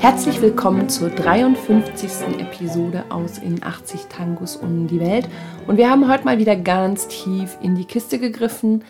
Herzlich 0.00 0.40
willkommen 0.40 0.88
zur 0.88 1.10
53. 1.10 2.40
Episode 2.40 3.04
aus 3.10 3.36
In 3.36 3.62
80 3.62 4.06
Tangos 4.06 4.56
um 4.56 4.86
die 4.86 4.98
Welt. 4.98 5.28
Und 5.66 5.76
wir 5.76 5.90
haben 5.90 6.10
heute 6.10 6.24
mal 6.24 6.38
wieder 6.38 6.56
ganz 6.56 7.06
tief 7.06 7.58
in 7.60 7.74
die 7.74 7.84
Kiste 7.84 8.18
gegriffen. 8.18 8.82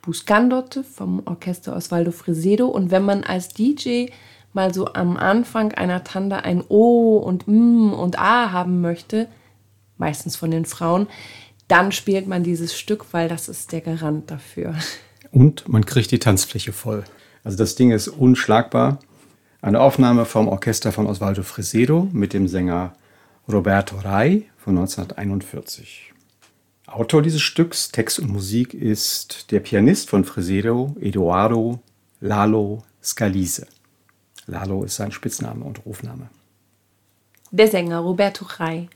Buscandotte 0.00 0.84
vom 0.84 1.22
Orchester 1.24 1.74
Osvaldo 1.74 2.12
Fresedo. 2.12 2.68
Und 2.68 2.92
wenn 2.92 3.04
man 3.04 3.24
als 3.24 3.48
DJ 3.48 4.06
mal 4.52 4.72
so 4.72 4.94
am 4.94 5.16
Anfang 5.16 5.72
einer 5.72 6.04
Tanda 6.04 6.36
ein 6.36 6.62
O 6.68 7.16
und 7.16 7.48
M 7.48 7.92
und 7.92 8.20
A 8.20 8.52
haben 8.52 8.80
möchte, 8.80 9.26
meistens 9.98 10.36
von 10.36 10.52
den 10.52 10.66
Frauen, 10.66 11.08
dann 11.66 11.90
spielt 11.90 12.28
man 12.28 12.44
dieses 12.44 12.78
Stück, 12.78 13.06
weil 13.10 13.28
das 13.28 13.48
ist 13.48 13.72
der 13.72 13.80
Garant 13.80 14.30
dafür. 14.30 14.76
Und 15.32 15.68
man 15.68 15.84
kriegt 15.84 16.12
die 16.12 16.20
Tanzfläche 16.20 16.72
voll. 16.72 17.02
Also 17.42 17.58
das 17.58 17.74
Ding 17.74 17.90
ist 17.90 18.06
unschlagbar. 18.06 19.00
Eine 19.64 19.80
Aufnahme 19.80 20.26
vom 20.26 20.48
Orchester 20.48 20.92
von 20.92 21.06
Osvaldo 21.06 21.42
Fresedo 21.42 22.06
mit 22.12 22.34
dem 22.34 22.48
Sänger 22.48 22.92
Roberto 23.50 23.96
Rai 23.96 24.42
von 24.58 24.76
1941. 24.76 26.12
Autor 26.86 27.22
dieses 27.22 27.40
Stücks, 27.40 27.90
Text 27.90 28.18
und 28.18 28.30
Musik 28.30 28.74
ist 28.74 29.50
der 29.52 29.60
Pianist 29.60 30.10
von 30.10 30.26
Fresedo, 30.26 30.94
Eduardo 31.00 31.80
Lalo 32.20 32.84
Scalise. 33.02 33.66
Lalo 34.44 34.84
ist 34.84 34.96
sein 34.96 35.12
Spitzname 35.12 35.64
und 35.64 35.86
Rufname. 35.86 36.28
Der 37.50 37.68
Sänger 37.68 38.00
Roberto 38.00 38.44
Rai 38.44 38.90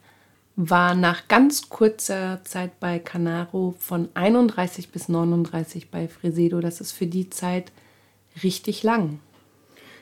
war 0.55 0.95
nach 0.95 1.29
ganz 1.29 1.71
kurzer 1.71 2.43
Zeit 2.45 2.79
bei 2.79 2.99
Canaro 2.99 3.75
von 3.79 4.11
31 4.13 4.91
bis 4.91 5.09
39 5.09 5.91
bei 5.91 6.09
Fresedo. 6.09 6.61
Das 6.61 6.83
ist 6.83 6.93
für 6.93 7.07
die 7.07 7.31
Zeit 7.31 7.73
richtig 8.43 8.83
lang. 8.83 9.21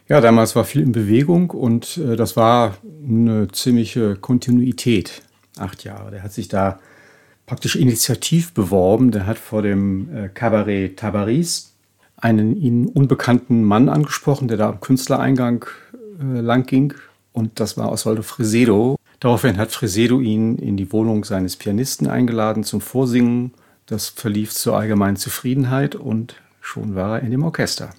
Ja, 0.08 0.20
damals 0.20 0.54
war 0.54 0.64
viel 0.64 0.82
in 0.82 0.92
Bewegung 0.92 1.50
und 1.50 1.96
äh, 1.98 2.14
das 2.14 2.36
war 2.36 2.76
eine 3.08 3.48
ziemliche 3.48 4.14
Kontinuität. 4.14 5.22
Acht 5.58 5.82
Jahre. 5.82 6.12
Der 6.12 6.22
hat 6.22 6.32
sich 6.32 6.46
da 6.46 6.78
praktisch 7.46 7.74
initiativ 7.74 8.52
beworben. 8.54 9.10
Der 9.10 9.26
hat 9.26 9.38
vor 9.38 9.62
dem 9.62 10.14
äh, 10.14 10.28
Cabaret 10.28 10.96
Tabaris 10.96 11.72
einen 12.16 12.56
ihnen 12.56 12.86
unbekannten 12.86 13.64
Mann 13.64 13.88
angesprochen, 13.88 14.48
der 14.48 14.56
da 14.58 14.68
am 14.68 14.80
Künstlereingang 14.80 15.64
äh, 16.20 16.40
lang 16.40 16.66
ging. 16.66 16.94
Und 17.32 17.58
das 17.58 17.76
war 17.76 17.90
Osvaldo 17.90 18.22
Fresedo. 18.22 18.96
Daraufhin 19.18 19.56
hat 19.56 19.72
Fresedo 19.72 20.20
ihn 20.20 20.56
in 20.56 20.76
die 20.76 20.92
Wohnung 20.92 21.24
seines 21.24 21.56
Pianisten 21.56 22.06
eingeladen 22.06 22.62
zum 22.62 22.80
Vorsingen. 22.80 23.54
Das 23.86 24.08
verlief 24.08 24.52
zur 24.52 24.76
allgemeinen 24.76 25.16
Zufriedenheit 25.16 25.96
und 25.96 26.36
schon 26.60 26.94
war 26.94 27.18
er 27.18 27.24
in 27.24 27.32
dem 27.32 27.42
Orchester. 27.42 27.90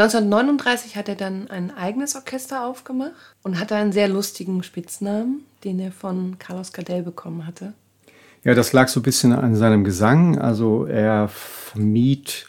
1939 0.00 0.96
hat 0.96 1.10
er 1.10 1.14
dann 1.14 1.50
ein 1.50 1.70
eigenes 1.76 2.16
Orchester 2.16 2.64
aufgemacht 2.64 3.12
und 3.42 3.60
hatte 3.60 3.74
einen 3.74 3.92
sehr 3.92 4.08
lustigen 4.08 4.62
Spitznamen, 4.62 5.44
den 5.62 5.78
er 5.78 5.92
von 5.92 6.38
Carlos 6.38 6.72
Gardel 6.72 7.02
bekommen 7.02 7.46
hatte. 7.46 7.74
Ja, 8.42 8.54
das 8.54 8.72
lag 8.72 8.88
so 8.88 9.00
ein 9.00 9.02
bisschen 9.02 9.34
an 9.34 9.54
seinem 9.56 9.84
Gesang. 9.84 10.38
Also 10.38 10.86
er 10.86 11.28
vermied 11.28 12.46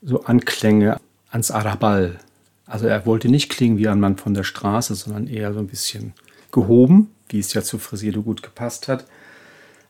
so 0.00 0.24
Anklänge 0.24 0.98
ans 1.30 1.50
Arabal. 1.50 2.18
Also 2.64 2.86
er 2.86 3.04
wollte 3.04 3.28
nicht 3.28 3.50
klingen 3.50 3.76
wie 3.76 3.88
ein 3.88 4.00
Mann 4.00 4.16
von 4.16 4.32
der 4.32 4.44
Straße, 4.44 4.94
sondern 4.94 5.26
eher 5.26 5.52
so 5.52 5.58
ein 5.58 5.66
bisschen 5.66 6.14
gehoben, 6.50 7.10
wie 7.28 7.40
es 7.40 7.52
ja 7.52 7.62
zu 7.62 7.76
Fresedo 7.78 8.22
gut 8.22 8.42
gepasst 8.42 8.88
hat. 8.88 9.04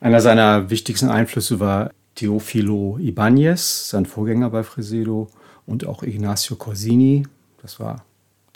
Einer 0.00 0.20
seiner 0.20 0.70
wichtigsten 0.70 1.08
Einflüsse 1.08 1.60
war 1.60 1.92
Teofilo 2.16 2.98
Ibáñez, 3.00 3.90
sein 3.90 4.06
Vorgänger 4.06 4.50
bei 4.50 4.64
Fresedo 4.64 5.30
und 5.70 5.86
auch 5.86 6.02
Ignacio 6.02 6.56
Corsini, 6.56 7.26
das 7.62 7.78
war 7.78 8.04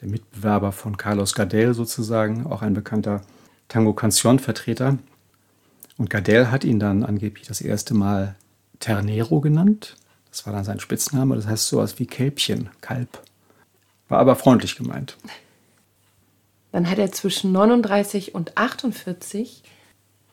der 0.01 0.09
Mitbewerber 0.09 0.73
von 0.73 0.97
Carlos 0.97 1.35
Gardel 1.35 1.73
sozusagen, 1.73 2.47
auch 2.47 2.61
ein 2.61 2.75
bekannter 2.75 3.21
Tango-Canción-Vertreter. 3.69 4.99
Und 5.97 6.11
Gardel 6.11 6.51
hat 6.51 6.65
ihn 6.65 6.81
dann 6.81 7.05
angeblich 7.05 7.47
das 7.47 7.61
erste 7.61 7.95
Mal 7.95 8.35
Ternero 8.81 9.41
genannt. 9.41 9.97
Das 10.31 10.45
war 10.45 10.53
dann 10.53 10.65
sein 10.65 10.81
Spitzname, 10.81 11.37
das 11.37 11.47
heißt 11.47 11.69
sowas 11.69 12.01
wie 12.01 12.07
Kälbchen, 12.07 12.69
Kalb. 12.81 13.23
War 14.09 14.19
aber 14.19 14.35
freundlich 14.35 14.75
gemeint. 14.75 15.17
Dann 16.73 16.91
hat 16.91 16.99
er 16.99 17.13
zwischen 17.13 17.53
39 17.53 18.35
und 18.35 18.59
48 18.59 19.63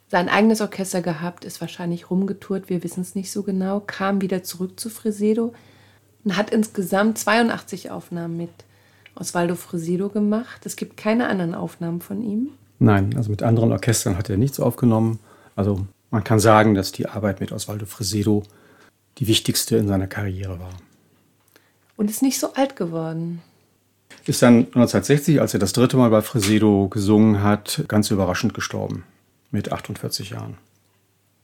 sein 0.07 0.27
eigenes 0.27 0.59
Orchester 0.59 1.03
gehabt, 1.03 1.45
ist 1.45 1.61
wahrscheinlich 1.61 2.09
rumgetourt, 2.09 2.69
wir 2.69 2.83
wissen 2.83 3.01
es 3.01 3.13
nicht 3.13 3.31
so 3.31 3.43
genau, 3.43 3.79
kam 3.79 4.21
wieder 4.21 4.43
zurück 4.43 4.79
zu 4.79 4.89
Fresedo, 4.89 5.53
und 6.23 6.37
hat 6.37 6.49
insgesamt 6.49 7.17
82 7.17 7.91
Aufnahmen 7.91 8.37
mit 8.37 8.51
Osvaldo 9.15 9.55
Fresedo 9.55 10.09
gemacht. 10.09 10.65
Es 10.65 10.75
gibt 10.75 10.97
keine 10.97 11.27
anderen 11.27 11.55
Aufnahmen 11.55 12.01
von 12.01 12.21
ihm. 12.23 12.49
Nein, 12.79 13.15
also 13.15 13.29
mit 13.29 13.43
anderen 13.43 13.71
Orchestern 13.71 14.17
hat 14.17 14.29
er 14.29 14.37
nichts 14.37 14.59
aufgenommen. 14.59 15.19
Also 15.55 15.85
man 16.09 16.23
kann 16.23 16.39
sagen, 16.39 16.73
dass 16.73 16.91
die 16.91 17.07
Arbeit 17.07 17.39
mit 17.39 17.51
Osvaldo 17.51 17.85
Fresedo 17.85 18.43
die 19.17 19.27
wichtigste 19.27 19.77
in 19.77 19.87
seiner 19.87 20.07
Karriere 20.07 20.59
war. 20.59 20.73
Und 21.97 22.09
ist 22.09 22.21
nicht 22.21 22.39
so 22.39 22.53
alt 22.53 22.75
geworden. 22.75 23.41
Ist 24.25 24.41
dann 24.41 24.65
1960, 24.65 25.41
als 25.41 25.53
er 25.53 25.59
das 25.59 25.73
dritte 25.73 25.97
Mal 25.97 26.09
bei 26.09 26.21
Fresedo 26.21 26.87
gesungen 26.89 27.43
hat, 27.43 27.83
ganz 27.87 28.11
überraschend 28.11 28.53
gestorben. 28.53 29.03
Mit 29.51 29.71
48 29.71 30.31
Jahren. 30.31 30.57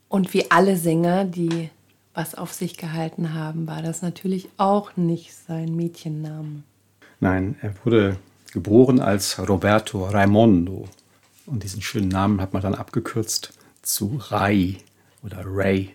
Und 0.09 0.33
wie 0.33 0.49
alle 0.49 0.77
Sänger, 0.77 1.25
die 1.25 1.69
was 2.17 2.33
auf 2.33 2.51
sich 2.51 2.77
gehalten 2.77 3.35
haben, 3.35 3.67
war 3.67 3.83
das 3.83 4.01
natürlich 4.01 4.49
auch 4.57 4.97
nicht 4.97 5.35
sein 5.35 5.75
Mädchenname. 5.75 6.63
Nein, 7.19 7.55
er 7.61 7.75
wurde 7.85 8.17
geboren 8.51 8.99
als 8.99 9.37
Roberto 9.47 10.03
Raimondo. 10.03 10.89
Und 11.45 11.61
diesen 11.61 11.83
schönen 11.83 12.07
Namen 12.07 12.41
hat 12.41 12.53
man 12.53 12.63
dann 12.63 12.73
abgekürzt 12.73 13.53
zu 13.83 14.19
Rai 14.29 14.77
oder 15.23 15.43
Ray. 15.45 15.93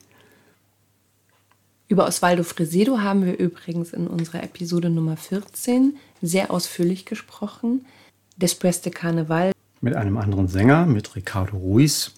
Über 1.88 2.06
Osvaldo 2.06 2.44
Fresedo 2.44 3.00
haben 3.00 3.26
wir 3.26 3.36
übrigens 3.36 3.92
in 3.92 4.06
unserer 4.06 4.44
Episode 4.44 4.90
Nummer 4.90 5.16
14 5.16 5.96
sehr 6.22 6.52
ausführlich 6.52 7.04
gesprochen. 7.04 7.84
Despres 8.36 8.80
de 8.80 8.92
Carnaval. 8.92 9.50
Mit 9.80 9.96
einem 9.96 10.16
anderen 10.18 10.46
Sänger, 10.46 10.86
mit 10.86 11.16
Ricardo 11.16 11.56
Ruiz. 11.56 12.12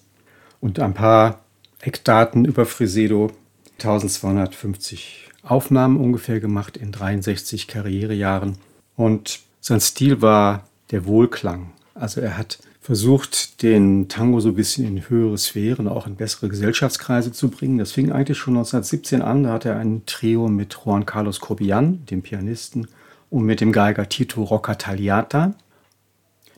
Und 0.61 0.79
ein 0.79 0.93
paar 0.93 1.39
Eckdaten 1.81 2.45
über 2.45 2.67
Fresedo 2.67 3.31
1250 3.79 5.29
Aufnahmen 5.43 5.97
ungefähr 5.97 6.39
gemacht 6.39 6.77
in 6.77 6.91
63 6.91 7.67
Karrierejahren. 7.67 8.57
Und 8.95 9.41
sein 9.61 9.81
Stil 9.81 10.21
war 10.21 10.67
der 10.91 11.05
Wohlklang. 11.05 11.71
Also 11.93 12.21
er 12.21 12.37
hat 12.37 12.59
versucht, 12.81 13.63
den 13.63 14.09
Tango 14.09 14.39
so 14.39 14.49
ein 14.49 14.55
bisschen 14.55 14.85
in 14.85 15.09
höhere 15.09 15.37
Sphären, 15.37 15.87
auch 15.87 16.05
in 16.05 16.15
bessere 16.15 16.49
Gesellschaftskreise 16.49 17.31
zu 17.31 17.49
bringen. 17.49 17.79
Das 17.79 17.91
fing 17.91 18.11
eigentlich 18.11 18.37
schon 18.37 18.55
1917 18.55 19.21
an. 19.21 19.43
Da 19.43 19.53
hatte 19.53 19.69
er 19.69 19.79
ein 19.79 20.03
Trio 20.05 20.47
mit 20.47 20.77
Juan 20.85 21.05
Carlos 21.05 21.39
Corbian, 21.39 22.05
dem 22.05 22.21
Pianisten, 22.21 22.87
und 23.31 23.43
mit 23.43 23.59
dem 23.59 23.71
Geiger 23.71 24.07
Tito 24.07 24.43
Rocca 24.43 24.75
Tagliata. 24.75 25.55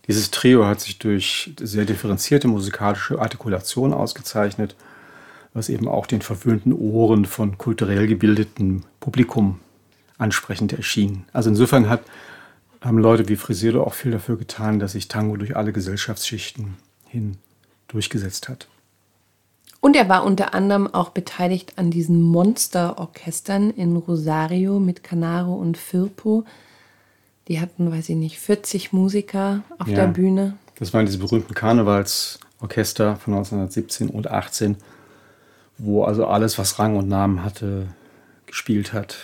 Dieses 0.07 0.31
Trio 0.31 0.66
hat 0.66 0.81
sich 0.81 0.99
durch 0.99 1.53
sehr 1.59 1.85
differenzierte 1.85 2.47
musikalische 2.47 3.19
Artikulation 3.19 3.94
ausgezeichnet 3.94 4.75
was 5.57 5.69
eben 5.69 5.88
auch 5.88 6.06
den 6.06 6.22
verwöhnten 6.22 6.72
Ohren 6.72 7.25
von 7.25 7.57
kulturell 7.57 8.07
gebildetem 8.07 8.84
Publikum 9.00 9.59
ansprechend 10.20 10.72
erschien. 10.72 11.26
Also 11.34 11.49
insofern 11.49 11.90
hat, 11.90 12.02
haben 12.79 12.99
Leute 12.99 13.28
wie 13.28 13.35
Frisedo 13.35 13.84
auch 13.84 13.96
viel 13.96 14.11
dafür 14.11 14.37
getan, 14.37 14.78
dass 14.79 14.91
sich 14.91 15.08
Tango 15.08 15.35
durch 15.35 15.58
alle 15.58 15.73
Gesellschaftsschichten 15.73 16.76
hin 17.08 17.37
durchgesetzt 17.87 18.49
hat. 18.49 18.67
Und 19.79 19.96
er 19.96 20.08
war 20.09 20.23
unter 20.23 20.53
anderem 20.53 20.93
auch 20.93 21.09
beteiligt 21.09 21.73
an 21.78 21.90
diesen 21.90 22.22
Monsterorchestern 22.22 23.72
in 23.72 23.96
Rosario 23.96 24.79
mit 24.79 25.03
Canaro 25.03 25.55
und 25.55 25.78
Firpo. 25.78 26.46
Die 27.47 27.59
hatten, 27.59 27.91
weiß 27.91 28.09
ich 28.09 28.16
nicht, 28.16 28.40
40 28.40 28.93
Musiker 28.93 29.64
auf 29.79 29.87
ja, 29.87 29.96
der 29.96 30.08
Bühne. 30.08 30.58
Das 30.78 30.93
waren 30.93 31.05
diese 31.05 31.17
berühmten 31.17 31.53
Karnevalsorchester 31.55 33.16
von 33.16 33.34
1917 33.34 34.09
und 34.09 34.29
18 34.29 34.78
wo 35.78 36.03
also 36.03 36.26
alles, 36.26 36.58
was 36.58 36.79
Rang 36.79 36.96
und 36.97 37.08
Namen 37.08 37.44
hatte, 37.44 37.88
gespielt 38.46 38.94
hat. 38.94 39.18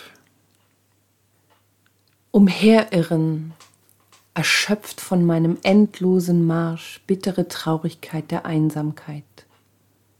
Umherirren, 2.30 3.52
erschöpft 4.34 5.00
von 5.00 5.24
meinem 5.24 5.58
endlosen 5.62 6.46
Marsch, 6.46 7.00
bittere 7.06 7.48
Traurigkeit 7.48 8.30
der 8.30 8.44
Einsamkeit, 8.44 9.24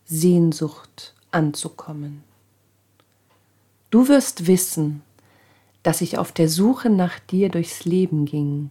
Sehnsucht 0.04 1.14
anzukommen. 1.32 2.22
Du 3.90 4.08
wirst 4.08 4.46
wissen, 4.46 5.02
dass 5.82 6.00
ich 6.00 6.18
auf 6.18 6.32
der 6.32 6.48
Suche 6.48 6.90
nach 6.90 7.18
dir 7.18 7.48
durchs 7.48 7.84
Leben 7.84 8.24
ging, 8.24 8.70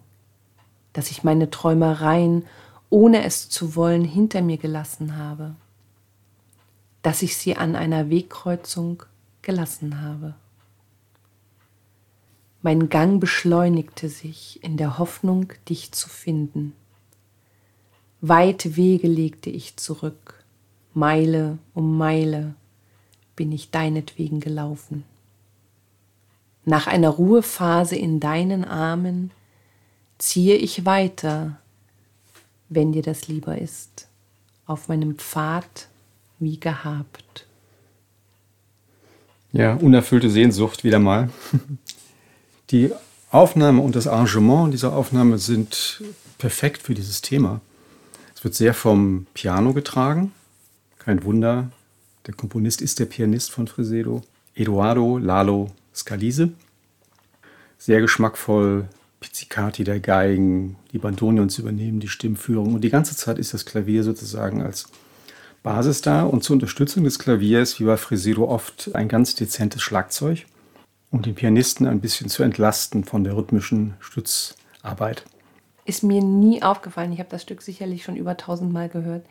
dass 0.94 1.12
ich 1.12 1.24
meine 1.24 1.50
Träumereien, 1.50 2.46
ohne 2.90 3.24
es 3.26 3.50
zu 3.50 3.76
wollen, 3.76 4.06
hinter 4.06 4.42
mir 4.42 4.58
gelassen 4.58 5.18
habe 5.18 5.56
dass 7.04 7.22
ich 7.22 7.38
sie 7.38 7.56
an 7.56 7.76
einer 7.76 8.10
Wegkreuzung 8.10 9.04
gelassen 9.42 10.02
habe. 10.02 10.34
Mein 12.64 12.88
Gang 12.88 13.20
beschleunigte 13.20 14.08
sich 14.08 14.64
in 14.64 14.78
der 14.78 14.98
Hoffnung, 14.98 15.52
dich 15.68 15.92
zu 15.92 16.08
finden. 16.08 16.74
Weite 18.22 18.78
Wege 18.78 19.08
legte 19.08 19.50
ich 19.50 19.76
zurück, 19.76 20.46
Meile 20.94 21.58
um 21.74 21.98
Meile 21.98 22.56
bin 23.36 23.52
ich 23.52 23.70
deinetwegen 23.70 24.40
gelaufen. 24.40 25.04
Nach 26.64 26.88
einer 26.88 27.10
Ruhephase 27.10 27.98
in 27.98 28.22
deinen 28.22 28.64
Armen 28.64 29.32
ziehe 30.18 30.56
ich 30.56 30.86
weiter, 30.86 31.60
wenn 32.70 32.94
dir 32.94 33.02
das 33.02 33.28
lieber 33.28 33.58
ist, 33.58 34.08
auf 34.66 34.88
meinem 34.88 35.18
Pfad 35.18 35.90
wie 36.44 36.60
gehabt. 36.60 37.48
Ja, 39.52 39.76
unerfüllte 39.76 40.30
Sehnsucht 40.30 40.84
wieder 40.84 41.00
mal. 41.00 41.30
Die 42.72 42.92
Aufnahme 43.30 43.82
und 43.82 43.96
das 43.96 44.08
Arrangement 44.08 44.74
dieser 44.74 44.94
Aufnahme 44.94 45.38
sind 45.38 46.04
perfekt 46.38 46.82
für 46.82 46.94
dieses 46.94 47.22
Thema. 47.22 47.62
Es 48.36 48.44
wird 48.44 48.56
sehr 48.56 48.74
vom 48.74 49.26
Piano 49.34 49.74
getragen. 49.74 50.32
Kein 51.00 51.24
Wunder, 51.24 51.72
der 52.26 52.34
Komponist 52.34 52.82
ist 52.82 53.00
der 53.00 53.06
Pianist 53.06 53.52
von 53.52 53.68
Fresedo, 53.68 54.22
Eduardo 54.56 55.18
Lalo 55.18 55.72
Scalise. 55.94 56.52
Sehr 57.78 58.02
geschmackvoll, 58.02 58.88
Pizzicati 59.20 59.84
der 59.84 60.00
Geigen, 60.00 60.76
die 60.92 61.00
Bandonions 61.00 61.58
übernehmen 61.58 62.00
die 62.00 62.08
Stimmführung 62.08 62.74
und 62.74 62.82
die 62.82 62.90
ganze 62.90 63.16
Zeit 63.16 63.40
ist 63.40 63.54
das 63.54 63.66
Klavier 63.66 64.04
sozusagen 64.04 64.62
als 64.62 64.90
Basis 65.64 66.02
da 66.02 66.24
und 66.24 66.44
zur 66.44 66.56
Unterstützung 66.56 67.06
des 67.06 67.18
Klaviers, 67.18 67.80
wie 67.80 67.86
bei 67.86 67.96
Fresedo 67.96 68.48
oft, 68.48 68.94
ein 68.94 69.08
ganz 69.08 69.34
dezentes 69.34 69.82
Schlagzeug, 69.82 70.46
um 71.10 71.22
den 71.22 71.36
Pianisten 71.36 71.88
ein 71.88 72.02
bisschen 72.02 72.30
zu 72.30 72.44
entlasten 72.44 73.06
von 73.06 73.24
der 73.24 73.36
rhythmischen 73.36 73.94
Stützarbeit. 74.02 75.24
Ist 75.86 76.04
mir 76.04 76.22
nie 76.22 76.62
aufgefallen. 76.62 77.14
Ich 77.14 77.20
habe 77.20 77.30
das 77.30 77.42
Stück 77.42 77.62
sicherlich 77.62 78.04
schon 78.04 78.18
über 78.18 78.38
tausendmal 78.38 78.90
gehört. 78.90 79.26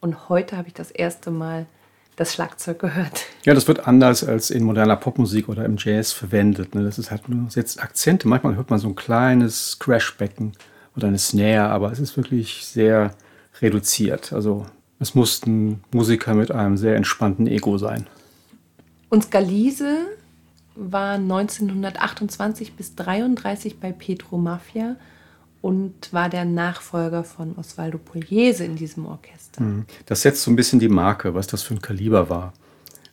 Und 0.00 0.28
heute 0.28 0.56
habe 0.56 0.68
ich 0.68 0.74
das 0.74 0.90
erste 0.90 1.30
Mal 1.30 1.66
das 2.14 2.32
Schlagzeug 2.32 2.78
gehört. 2.78 3.24
Ja, 3.44 3.52
das 3.52 3.68
wird 3.68 3.86
anders 3.86 4.24
als 4.24 4.50
in 4.50 4.64
moderner 4.64 4.96
Popmusik 4.96 5.48
oder 5.48 5.64
im 5.64 5.76
Jazz 5.78 6.12
verwendet. 6.12 6.74
Ne? 6.74 6.84
Das 6.84 6.98
ist 6.98 7.10
halt 7.10 7.28
nur 7.28 7.50
setzt 7.50 7.82
Akzente. 7.82 8.26
Manchmal 8.28 8.56
hört 8.56 8.70
man 8.70 8.78
so 8.78 8.88
ein 8.88 8.94
kleines 8.94 9.78
Crashbecken 9.78 10.52
oder 10.96 11.08
eine 11.08 11.18
Snare, 11.18 11.68
aber 11.68 11.92
es 11.92 11.98
ist 11.98 12.16
wirklich 12.16 12.66
sehr 12.66 13.14
reduziert. 13.60 14.32
Also 14.32 14.66
es 14.98 15.14
muss 15.14 15.44
ein 15.46 15.82
Musiker 15.92 16.34
mit 16.34 16.50
einem 16.50 16.76
sehr 16.76 16.96
entspannten 16.96 17.46
Ego 17.46 17.78
sein. 17.78 18.06
Und 19.10 19.24
Scalise 19.24 19.98
war 20.74 21.14
1928 21.14 22.74
bis 22.74 22.90
1933 22.90 23.78
bei 23.78 23.92
Petro 23.92 24.36
Mafia 24.36 24.96
und 25.62 26.12
war 26.12 26.28
der 26.28 26.44
Nachfolger 26.44 27.24
von 27.24 27.56
Osvaldo 27.56 27.98
Pugliese 27.98 28.64
in 28.64 28.76
diesem 28.76 29.06
Orchester. 29.06 29.62
Mhm. 29.62 29.86
Das 30.06 30.22
setzt 30.22 30.42
so 30.42 30.50
ein 30.50 30.56
bisschen 30.56 30.80
die 30.80 30.88
Marke, 30.88 31.34
was 31.34 31.46
das 31.46 31.62
für 31.62 31.74
ein 31.74 31.82
Kaliber 31.82 32.28
war. 32.30 32.52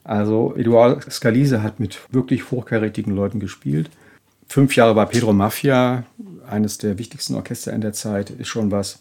Also 0.03 0.53
Eduardo 0.55 1.09
Scalise 1.09 1.63
hat 1.63 1.79
mit 1.79 1.99
wirklich 2.11 2.51
hochkarätigen 2.51 3.15
Leuten 3.15 3.39
gespielt. 3.39 3.89
Fünf 4.47 4.75
Jahre 4.75 4.93
bei 4.93 5.05
Pedro 5.05 5.33
Mafia, 5.33 6.03
eines 6.45 6.77
der 6.77 6.97
wichtigsten 6.97 7.35
Orchester 7.35 7.71
in 7.71 7.81
der 7.81 7.93
Zeit, 7.93 8.29
ist 8.29 8.49
schon 8.49 8.69
was. 8.71 8.99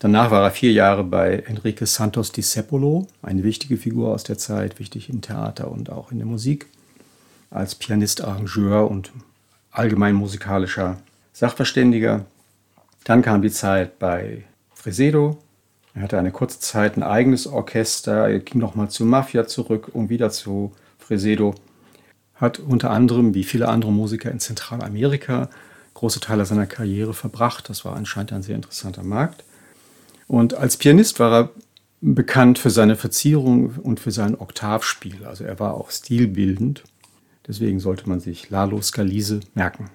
Danach 0.00 0.30
war 0.30 0.44
er 0.44 0.52
vier 0.52 0.70
Jahre 0.70 1.02
bei 1.02 1.42
Enrique 1.46 1.84
Santos 1.84 2.30
di 2.30 2.42
Sepolo, 2.42 3.08
eine 3.20 3.42
wichtige 3.42 3.76
Figur 3.76 4.14
aus 4.14 4.22
der 4.22 4.38
Zeit, 4.38 4.78
wichtig 4.78 5.08
im 5.08 5.22
Theater 5.22 5.72
und 5.72 5.90
auch 5.90 6.12
in 6.12 6.18
der 6.18 6.26
Musik, 6.26 6.66
als 7.50 7.74
Pianist, 7.74 8.22
Arrangeur 8.22 8.88
und 8.88 9.10
allgemein 9.72 10.14
musikalischer 10.14 10.98
Sachverständiger. 11.32 12.26
Dann 13.02 13.22
kam 13.22 13.42
die 13.42 13.50
Zeit 13.50 13.98
bei 13.98 14.44
Fresedo. 14.72 15.38
Er 15.94 16.02
hatte 16.02 16.18
eine 16.18 16.30
kurze 16.30 16.60
Zeit 16.60 16.96
ein 16.96 17.02
eigenes 17.02 17.48
Orchester. 17.48 18.28
Er 18.28 18.38
ging 18.38 18.60
nochmal 18.60 18.90
zu 18.90 19.04
Mafia 19.04 19.48
zurück 19.48 19.90
und 19.92 20.10
wieder 20.10 20.30
zu 20.30 20.72
Fresedo. 20.98 21.56
Hat 22.36 22.60
unter 22.60 22.92
anderem, 22.92 23.34
wie 23.34 23.42
viele 23.42 23.66
andere 23.68 23.90
Musiker 23.90 24.30
in 24.30 24.38
Zentralamerika, 24.38 25.48
große 25.94 26.20
Teile 26.20 26.46
seiner 26.46 26.66
Karriere 26.66 27.14
verbracht. 27.14 27.68
Das 27.68 27.84
war 27.84 27.96
anscheinend 27.96 28.32
ein 28.32 28.42
sehr 28.44 28.54
interessanter 28.54 29.02
Markt. 29.02 29.42
Und 30.28 30.54
als 30.54 30.76
Pianist 30.76 31.18
war 31.18 31.32
er 31.32 31.50
bekannt 32.00 32.58
für 32.58 32.70
seine 32.70 32.94
Verzierung 32.94 33.74
und 33.82 33.98
für 33.98 34.12
sein 34.12 34.38
Oktavspiel. 34.38 35.24
Also 35.24 35.44
er 35.44 35.58
war 35.58 35.74
auch 35.74 35.90
stilbildend. 35.90 36.84
Deswegen 37.46 37.80
sollte 37.80 38.08
man 38.08 38.20
sich 38.20 38.50
Lalo 38.50 38.80
Scalise 38.82 39.40
merken. 39.54 39.90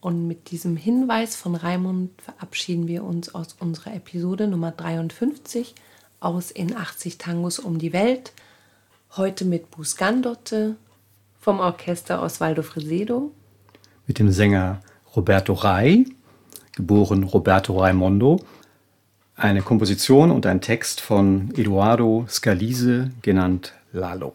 Und 0.00 0.26
mit 0.26 0.50
diesem 0.50 0.76
Hinweis 0.76 1.36
von 1.36 1.54
Raimund 1.54 2.10
verabschieden 2.22 2.88
wir 2.88 3.04
uns 3.04 3.34
aus 3.34 3.54
unserer 3.60 3.94
Episode 3.94 4.48
Nummer 4.48 4.70
53 4.70 5.74
aus 6.18 6.50
In 6.50 6.74
80 6.74 7.18
Tangos 7.18 7.58
um 7.58 7.78
die 7.78 7.92
Welt. 7.92 8.32
Heute 9.16 9.44
mit 9.44 9.70
Buscandotte 9.70 10.76
vom 11.38 11.60
Orchester 11.60 12.22
Osvaldo 12.22 12.62
Fresedo. 12.62 13.32
Mit 14.06 14.18
dem 14.18 14.30
Sänger 14.30 14.80
Roberto 15.14 15.52
Rai, 15.52 16.06
geboren 16.72 17.24
Roberto 17.24 17.78
Raimondo. 17.78 18.40
Eine 19.40 19.62
Komposition 19.62 20.30
und 20.30 20.44
ein 20.44 20.60
Text 20.60 21.00
von 21.00 21.50
Eduardo 21.56 22.26
Scalise, 22.28 23.10
genannt 23.22 23.72
Lalo. 23.90 24.34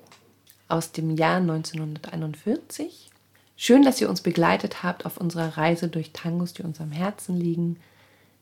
Aus 0.67 0.93
dem 0.93 1.15
Jahr 1.15 1.37
1941 1.37 3.11
Schön, 3.55 3.83
dass 3.83 4.01
ihr 4.01 4.09
uns 4.09 4.21
begleitet 4.21 4.81
habt 4.81 5.05
auf 5.05 5.17
unserer 5.17 5.57
Reise 5.57 5.89
durch 5.89 6.09
Tangos, 6.11 6.53
die 6.53 6.63
uns 6.63 6.81
am 6.81 6.91
Herzen 6.91 7.39
liegen. 7.39 7.77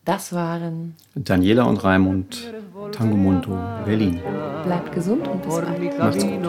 Das 0.06 0.32
waren 0.32 0.96
Daniela 1.14 1.64
und 1.64 1.84
Raimund, 1.84 2.50
Tango 2.92 3.16
Mundo, 3.16 3.58
Berlin. 3.84 4.22
Bleibt 4.64 4.92
gesund 4.92 5.28
und 5.28 5.42
bis 5.42 5.54
bald. 5.54 5.98
Macht's 5.98 6.24
gut. 6.24 6.40